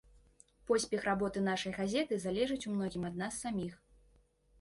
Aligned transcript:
Поспех 0.69 1.03
работы 1.09 1.43
нашай 1.47 1.75
газеты 1.79 2.17
залежыць 2.23 2.57
у 2.71 2.73
многім 2.79 3.05
ад 3.11 3.21
нас 3.23 3.37
саміх. 3.45 3.77